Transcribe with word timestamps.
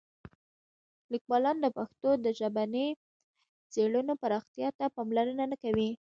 لیکوالان 1.11 1.57
د 1.61 1.65
پښتو 1.77 2.09
د 2.25 2.27
ژبني 2.39 2.87
څېړنو 3.73 4.13
پراختیا 4.21 4.69
ته 4.77 4.85
پاملرنه 4.95 5.43
نه 5.51 5.57
کوي. 5.63 5.89